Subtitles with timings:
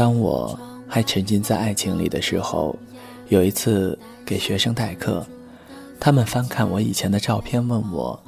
[0.00, 0.58] 当我
[0.88, 2.74] 还沉浸在爱情里的时候，
[3.28, 5.22] 有一次给学生代课，
[6.00, 8.18] 他们翻看我以前的照片，问我：“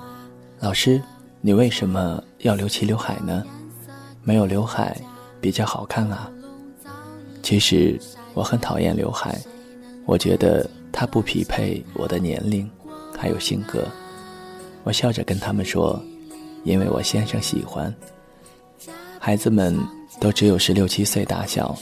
[0.61, 1.01] 老师，
[1.41, 3.43] 你为什么要留齐刘海呢？
[4.23, 5.01] 没有刘海
[5.41, 6.31] 比较好看啊。”
[7.43, 7.99] 其实
[8.35, 9.41] 我很讨厌刘海，
[10.05, 12.71] 我觉得它不匹配我的年龄，
[13.17, 13.89] 还有性格。
[14.85, 15.99] 我笑着跟他们说
[16.65, 17.91] ：“因为我先生喜欢。”
[19.19, 19.75] 孩子们。
[20.23, 21.77] 都只有十六七岁大小，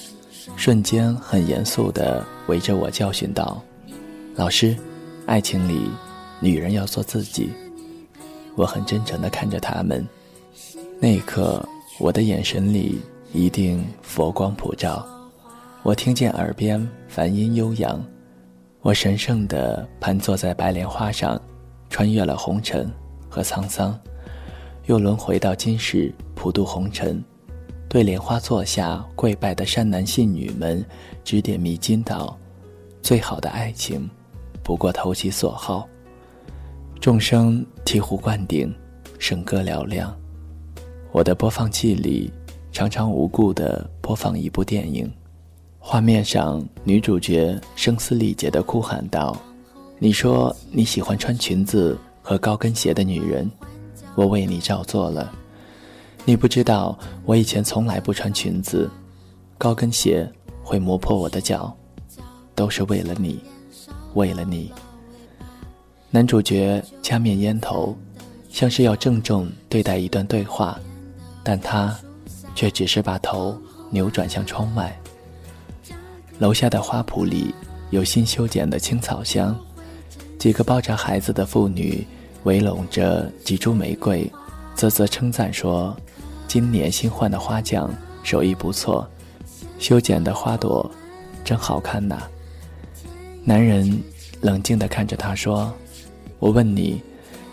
[0.56, 3.62] 瞬间很严肃地围着我教训道
[4.34, 4.74] ：“老师，
[5.26, 5.90] 爱情里，
[6.40, 7.50] 女人要做自己。”
[8.56, 10.08] 我很真诚地看着他们，
[10.98, 11.62] 那一刻，
[11.98, 13.02] 我的眼神里
[13.34, 15.06] 一定佛光普照。
[15.82, 18.02] 我听见耳边梵音悠扬，
[18.80, 21.38] 我神圣地盘坐在白莲花上，
[21.90, 22.90] 穿越了红尘
[23.28, 24.00] 和沧桑，
[24.86, 27.22] 又轮回到今世，普渡红尘。
[27.90, 30.82] 对莲花座下跪拜的善男信女们
[31.24, 32.38] 指点迷津道
[33.02, 34.08] ：“最好的爱情，
[34.62, 35.88] 不过投其所好。”
[37.00, 38.72] 众生醍醐灌顶，
[39.18, 40.16] 笙歌嘹亮。
[41.10, 42.32] 我的播放器里
[42.70, 45.12] 常常无故地播放一部电影，
[45.80, 49.36] 画面上女主角声嘶力竭地哭喊道
[49.98, 53.50] ：“你说你喜欢穿裙子和高跟鞋的女人，
[54.14, 55.34] 我为你照做了。”
[56.24, 58.88] 你不知道，我以前从来不穿裙子，
[59.58, 60.30] 高跟鞋
[60.62, 61.74] 会磨破我的脚，
[62.54, 63.42] 都是为了你，
[64.14, 64.70] 为了你。
[66.10, 67.96] 男主角掐灭烟头，
[68.48, 70.78] 像是要郑重对待一段对话，
[71.42, 71.98] 但他
[72.54, 73.56] 却只是把头
[73.90, 74.96] 扭转向窗外。
[76.38, 77.54] 楼下的花圃里
[77.90, 79.58] 有新修剪的青草香，
[80.38, 82.06] 几个抱着孩子的妇女
[82.44, 84.30] 围拢着几株玫瑰，
[84.76, 85.96] 啧啧称赞说。
[86.50, 87.94] 今年新换的花匠
[88.24, 89.08] 手艺不错，
[89.78, 90.90] 修剪的花朵
[91.44, 92.24] 真好看呐。
[93.44, 94.02] 男人
[94.40, 95.72] 冷静地看着她说
[96.40, 97.00] ：“我问你，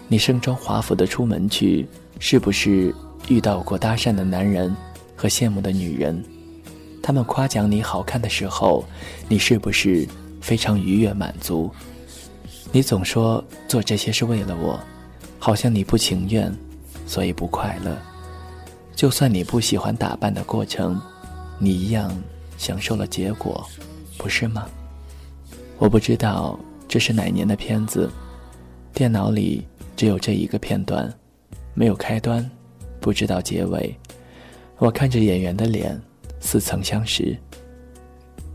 [0.07, 1.87] 你盛装华服的出门去，
[2.17, 2.91] 是不是
[3.27, 4.75] 遇到过搭讪的男人
[5.15, 6.25] 和羡慕的女人？
[7.03, 8.83] 他们夸奖你好看的时候，
[9.29, 10.07] 你是不是
[10.41, 11.69] 非常愉悦满足？
[12.71, 14.79] 你总说做这些是为了我，
[15.37, 16.51] 好像你不情愿，
[17.05, 17.95] 所以不快乐。”
[18.97, 20.99] 就算你不喜欢打扮的过程，
[21.59, 22.11] 你一样
[22.57, 23.63] 享受了结果，
[24.17, 24.67] 不是吗？
[25.77, 28.09] 我不知道这是哪年的片子，
[28.95, 29.63] 电脑里
[29.95, 31.13] 只有这一个片段，
[31.75, 32.43] 没有开端，
[32.99, 33.95] 不知道结尾。
[34.79, 35.95] 我看着演员的脸，
[36.39, 37.37] 似曾相识。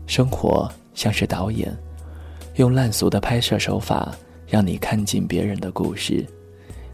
[0.07, 1.73] 生活像是导演，
[2.55, 4.13] 用烂俗的拍摄手法
[4.45, 6.27] 让你看尽别人的故事，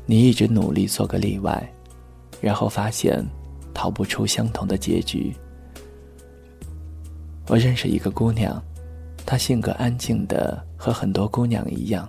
[0.06, 1.68] 你一直努力做个例外，
[2.40, 3.26] 然后发现。
[3.74, 5.34] 逃不出相同的结局。
[7.48, 8.62] 我认识一个姑娘，
[9.26, 12.08] 她性格安静的和很多姑娘一样。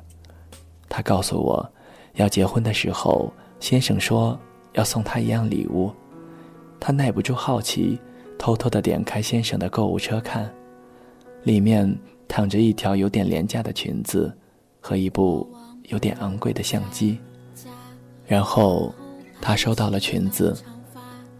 [0.89, 1.73] 她告诉我，
[2.15, 4.39] 要结婚的时候，先生说
[4.75, 5.91] 要送她一样礼物。
[6.79, 7.99] 她耐不住好奇，
[8.39, 10.53] 偷偷的点开先生的购物车看，
[11.45, 14.37] 里面躺着一条有点廉价的裙子
[14.81, 15.49] 和一部
[15.85, 17.19] 有点昂贵的相机。
[18.27, 18.95] 然后，
[19.41, 20.55] 她收到了裙子。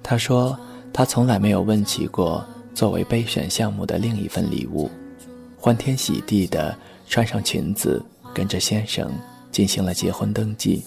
[0.03, 0.59] 他说
[0.93, 2.45] ：“他从来没有问起过
[2.75, 4.91] 作为备选项目的另一份礼物，
[5.57, 8.03] 欢天喜地的穿上裙子，
[8.35, 9.13] 跟着先生
[9.53, 10.83] 进行了结婚登记，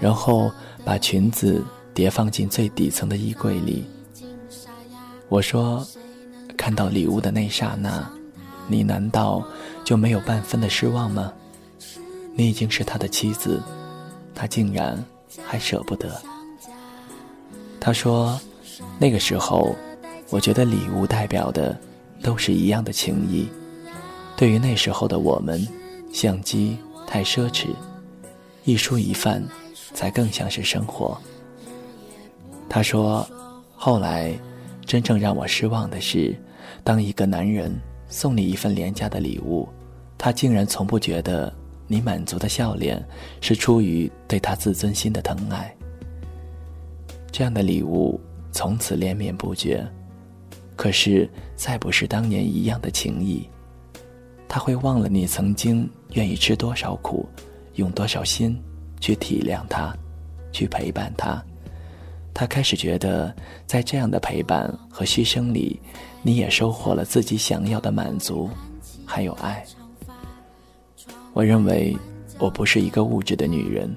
[0.00, 0.50] 然后
[0.84, 3.84] 把裙子叠放进最底层的衣柜里。”
[5.28, 5.86] 我说
[6.56, 8.10] ：“看到礼物的那刹那，
[8.66, 9.44] 你难道
[9.84, 11.32] 就没有半分的失望吗？
[12.34, 13.62] 你已经是他的妻子，
[14.34, 15.02] 他竟然
[15.46, 16.20] 还舍不得。”
[17.84, 18.40] 他说
[18.98, 19.76] ：“那个时候，
[20.30, 21.78] 我觉得礼物代表的
[22.22, 23.46] 都是一样的情谊。
[24.38, 25.68] 对于那时候的我们，
[26.10, 27.66] 相机太奢侈，
[28.64, 29.46] 一蔬一饭
[29.92, 31.20] 才更像是生活。”
[32.70, 33.28] 他说
[33.76, 34.32] ：“后来，
[34.86, 36.34] 真正让我失望的是，
[36.82, 37.70] 当一个男人
[38.08, 39.68] 送你一份廉价的礼物，
[40.16, 41.52] 他竟然从不觉得
[41.86, 43.06] 你满足的笑脸
[43.42, 45.70] 是出于对他自尊心的疼爱。”
[47.34, 48.20] 这样的礼物
[48.52, 49.84] 从此连绵不绝，
[50.76, 53.44] 可是再不是当年一样的情谊。
[54.46, 57.28] 他会忘了你曾经愿意吃多少苦，
[57.74, 58.56] 用多少心
[59.00, 59.92] 去体谅他，
[60.52, 61.44] 去陪伴他。
[62.32, 63.34] 他开始觉得，
[63.66, 65.80] 在这样的陪伴和牺牲里，
[66.22, 68.48] 你也收获了自己想要的满足，
[69.04, 69.64] 还有爱。
[71.32, 71.96] 我认为，
[72.38, 73.92] 我不是一个物质的女人。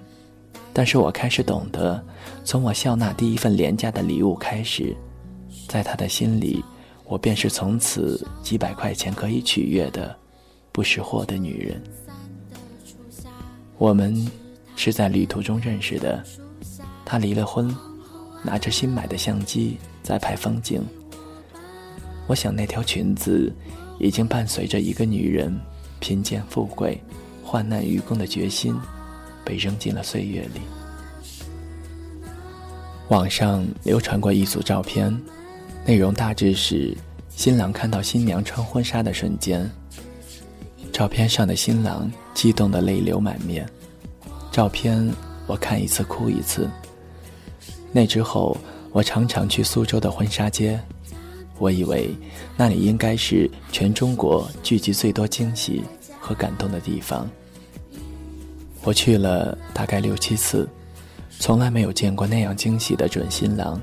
[0.78, 2.00] 但是我开始懂得，
[2.46, 4.96] 从我笑纳第一份廉价的礼物开始，
[5.68, 6.64] 在他的心里，
[7.06, 10.16] 我便是从此几百块钱可以取悦的
[10.72, 11.82] 不识货的女人。
[13.80, 14.30] 我们
[14.76, 16.24] 是在旅途中认识的，
[17.04, 17.76] 他离了婚，
[18.44, 20.86] 拿着新买的相机在拍风景。
[22.28, 23.52] 我想那条裙子
[23.98, 25.60] 已经伴随着一个女人
[26.00, 27.02] 贫贱富贵、
[27.44, 28.80] 患难与共的决心，
[29.48, 30.60] 被扔进了岁月里。
[33.08, 35.18] 网上流传过一组照片，
[35.86, 36.94] 内容大致是
[37.30, 39.70] 新郎看到新娘穿婚纱的瞬间。
[40.92, 43.66] 照片上的新郎激动的泪流满面，
[44.52, 45.10] 照片
[45.46, 46.70] 我看一次哭一次。
[47.94, 48.58] 那之后，
[48.92, 50.78] 我常常去苏州的婚纱街，
[51.60, 52.10] 我以为
[52.58, 55.84] 那里应该是全中国聚集最多惊喜
[56.20, 57.30] 和感动的地方。
[58.88, 60.66] 我去了大概六七次，
[61.42, 63.82] 从来没有见过那样惊喜的准新郎，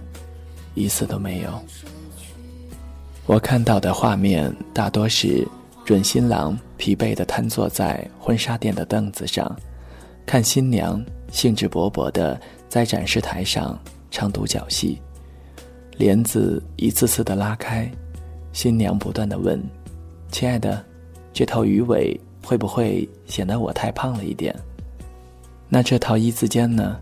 [0.72, 1.50] 一次都没有。
[3.26, 5.46] 我看到的画面大多是。
[5.84, 9.54] 准新郎疲惫地瘫坐在婚纱店的凳子上，
[10.24, 12.40] 看新娘兴致勃勃地
[12.70, 13.78] 在展示台上
[14.10, 14.98] 唱独角戏，
[15.98, 17.86] 帘子一次次地拉开，
[18.54, 19.62] 新娘不断地问
[20.32, 20.82] ：“亲爱的，
[21.34, 24.56] 这套鱼尾会不会显得我太胖了一点？
[25.74, 26.96] 那这套一字肩呢，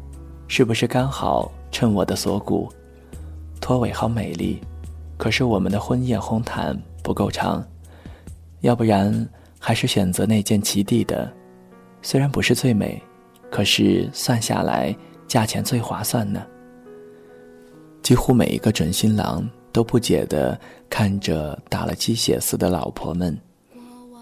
[0.49, 2.73] 是不是刚好衬我的锁骨？
[3.61, 4.59] 拖尾好美丽，
[5.19, 7.63] 可是我们的婚宴红毯不够长。”
[8.63, 9.29] 要不然，
[9.59, 11.31] 还是选择那件齐地的，
[12.01, 12.99] 虽然不是最美，
[13.51, 14.97] 可是算下来
[15.29, 16.43] 价钱最划算呢。
[18.01, 20.59] 几乎每一个准新郎都不解地
[20.89, 23.39] 看着打了鸡血似的老婆们，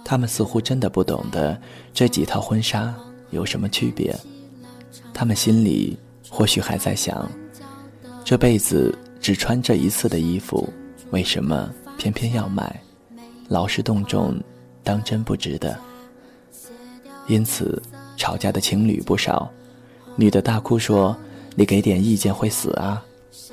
[0.04, 1.56] 他们似乎真的不懂得
[1.92, 2.92] 这几套婚纱
[3.30, 4.12] 有什么区别。
[5.20, 5.98] 他们心里
[6.30, 7.30] 或许还在想：
[8.24, 10.66] 这辈子只穿这一次的衣服，
[11.10, 12.82] 为什么偏偏要买？
[13.46, 14.34] 劳师动众，
[14.82, 15.78] 当真不值得。
[17.26, 17.82] 因此，
[18.16, 19.46] 吵架的情侣不少。
[20.16, 21.14] 女的大哭说
[21.54, 23.04] ：“你给点意见会死啊！”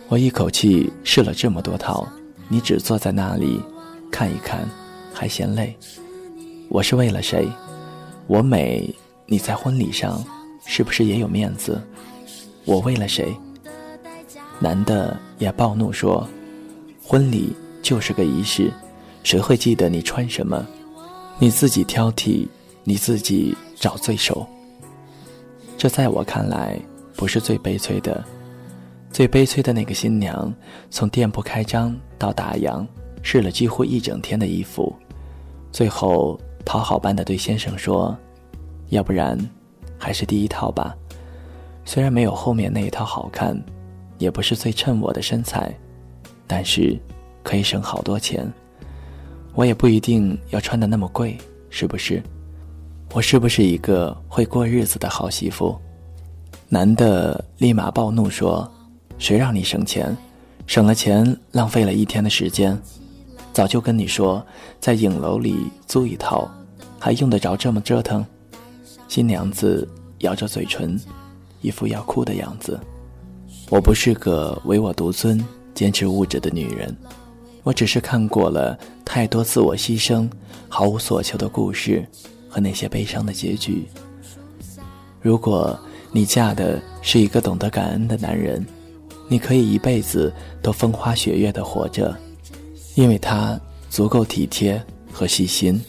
[0.07, 2.07] 我一口气试了这么多套，
[2.47, 3.61] 你只坐在那里
[4.09, 4.65] 看一看，
[5.13, 5.75] 还嫌累。
[6.69, 7.45] 我是为了谁？
[8.25, 8.89] 我美，
[9.25, 10.23] 你在婚礼上
[10.67, 11.81] 是不是也有面子？
[12.65, 13.33] 我为了谁？
[14.59, 16.27] 男的也暴怒说
[17.01, 18.71] ：“婚礼就是个仪式。”
[19.23, 20.65] 谁会记得你穿什么？
[21.39, 22.47] 你自己挑剔，
[22.83, 24.45] 你自己找罪受。
[25.77, 26.79] 这在我看来
[27.15, 28.23] 不是最悲催的，
[29.11, 30.53] 最悲催的那个新娘，
[30.89, 32.85] 从店铺开张到打烊，
[33.21, 34.95] 试了几乎一整天的衣服，
[35.71, 38.17] 最后讨好般的对先生说
[38.89, 39.37] ：“要不然，
[39.97, 40.95] 还是第一套吧。
[41.85, 43.57] 虽然没有后面那一套好看，
[44.17, 45.73] 也不是最衬我的身材，
[46.45, 46.97] 但是
[47.43, 48.51] 可以省好多钱。”
[49.55, 51.35] 我也不一定要穿的那么贵，
[51.71, 52.21] 是不是？
[53.11, 55.75] 我是不是一个会过日子的好媳妇？
[56.69, 58.71] 男的立马暴怒说
[59.17, 60.15] ：“谁让你省钱？
[60.67, 62.77] 省了钱，浪费了一天的时间。
[63.51, 64.45] 早就跟你说，
[64.79, 66.47] 在影楼里租一套，
[66.99, 68.23] 还用得着这么折腾？”
[69.07, 69.87] 新娘子
[70.19, 70.99] 咬着嘴唇，
[71.61, 72.79] 一副要哭的样子。
[73.69, 76.95] 我不是个唯我独尊、坚持物质的女人。
[77.63, 80.29] 我只是看过了太多自我牺牲、
[80.69, 82.05] 毫无所求的故事
[82.47, 83.85] 和那些悲伤的结局。
[85.21, 85.77] 如果
[86.11, 88.65] 你嫁的是一个懂得感恩的男人，
[89.27, 92.15] 你可以一辈子都风花雪月的活着，
[92.95, 93.59] 因为他
[93.89, 95.81] 足够体贴和细心。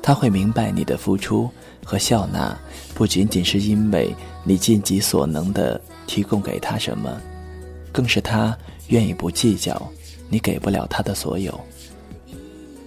[0.00, 1.50] 他会明白你的付出
[1.88, 2.54] 和笑纳，
[2.94, 4.14] 不仅仅是因为
[4.44, 7.18] 你尽己所能的提供给他什么，
[7.90, 8.54] 更是他
[8.88, 9.90] 愿意不计较。
[10.28, 11.58] 你给不了他的所有，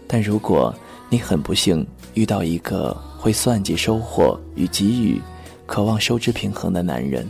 [0.07, 0.71] 但如果
[1.09, 5.19] 你很不幸遇到一个会算计收获与给予、
[5.65, 7.27] 渴望收支平衡的男人，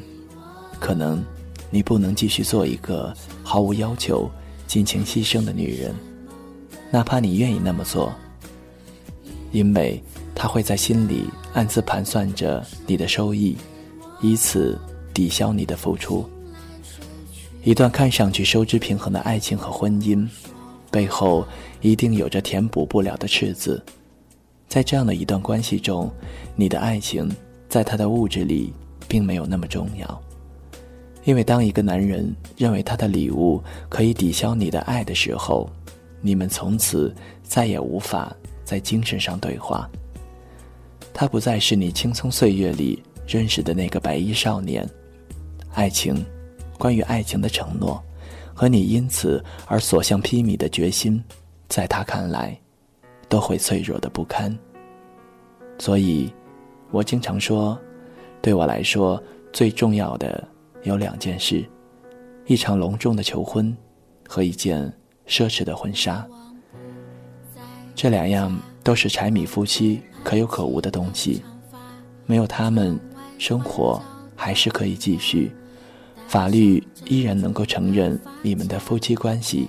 [0.78, 1.24] 可能
[1.70, 3.14] 你不能继续做一个
[3.44, 4.30] 毫无要求、
[4.68, 5.96] 尽情牺牲的女人，
[6.92, 8.14] 哪怕你愿意那么做，
[9.54, 13.56] 因为他会在心里暗自盘算着你的收益，
[14.22, 14.80] 以此
[15.14, 16.28] 抵消你的付出。
[17.64, 20.28] 一段看上去收支平衡的爱情和婚姻，
[20.90, 21.46] 背后
[21.82, 23.84] 一定有着填补不了的赤字。
[24.68, 26.10] 在这样的一段关系中，
[26.56, 27.30] 你的爱情
[27.70, 28.74] 在他的物质里
[29.08, 30.22] 并没有那么重要。
[31.24, 35.70] 因为当一个男人认为他的礼物可以抵消你的爱的时候，
[36.20, 39.88] 你们从此再也无法在精神上对话。
[41.14, 44.88] 他不再是你青葱岁月里认识的那个白衣少年。
[45.74, 46.26] 爱情，
[46.78, 48.02] 关于爱情的承诺，
[48.54, 51.24] 和你因此而所向披靡的决心，
[51.70, 52.60] 在他看来，
[53.30, 54.58] 都会脆弱的不堪。
[55.80, 56.32] 所以，
[56.92, 57.80] 我经常说，
[58.42, 59.22] 对我来说
[59.54, 60.46] 最重要的
[60.84, 61.64] 有两件事：
[62.46, 63.76] 一场隆重的求婚，
[64.28, 64.92] 和一件
[65.28, 66.28] 奢侈的婚纱。
[67.96, 71.44] 这两样都是柴米夫妻可有可无的东西，
[72.26, 73.00] 没有他们，
[73.38, 74.02] 生活
[74.36, 75.52] 还是可以继续，
[76.28, 79.68] 法律依然能够承认你们的夫妻关系，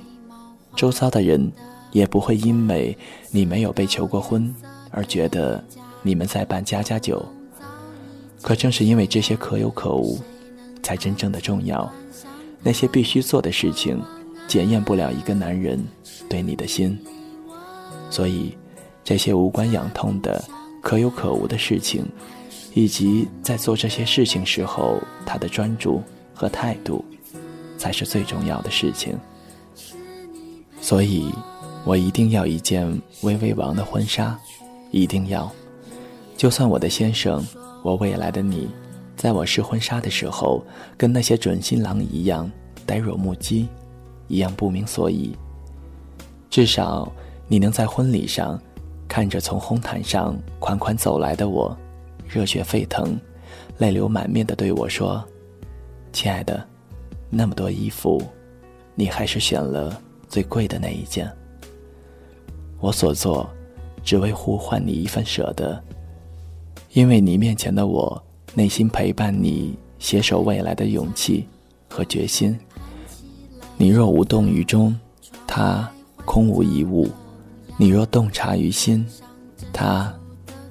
[0.74, 1.52] 周遭的人
[1.90, 2.96] 也不会因为
[3.30, 4.54] 你没有被求过婚
[4.90, 5.62] 而觉得
[6.02, 7.24] 你们在办家家酒。
[8.40, 10.18] 可正是因为这些可有可无，
[10.82, 11.90] 才真正的重要。
[12.62, 14.02] 那些必须做的事情，
[14.48, 15.84] 检验不了一个男人
[16.28, 16.98] 对你的心。
[18.10, 18.56] 所以，
[19.04, 20.42] 这些无关痒痛的、
[20.80, 22.06] 可有可无的事情，
[22.72, 26.00] 以及在做这些事情时候他的专注
[26.32, 27.04] 和态度，
[27.76, 29.18] 才是最重要的事情。
[30.80, 31.32] 所以，
[31.84, 32.86] 我一定要一件
[33.22, 34.38] 威威王的婚纱，
[34.90, 35.50] 一定要。
[36.36, 37.44] 就算我的先生，
[37.82, 38.68] 我未来的你，
[39.16, 40.64] 在我试婚纱的时候，
[40.96, 42.50] 跟那些准新郎一样
[42.86, 43.68] 呆若木鸡，
[44.28, 45.36] 一样不明所以，
[46.48, 47.12] 至少。
[47.48, 48.58] 你能在婚礼上，
[49.12, 51.76] 看着从红毯上款款走来的我，
[52.26, 53.14] 热血沸腾，
[53.76, 55.22] 泪流满面的对我说
[56.14, 56.66] ：“亲爱的，
[57.28, 58.22] 那么多衣服，
[58.94, 60.00] 你还是选了
[60.30, 61.30] 最贵的那一件。
[62.80, 63.46] 我所做，
[64.02, 65.78] 只为互换你一份舍得，
[66.94, 71.46] 因为你面前的我，内心陪伴你携手未来的勇气
[71.86, 72.58] 和决心。
[73.76, 74.98] 你若无动于衷，
[75.46, 75.86] 他
[76.24, 77.10] 空无一物。”
[77.82, 79.04] 你若洞察于心，
[79.72, 80.14] 它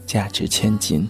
[0.07, 1.09] 价值千金。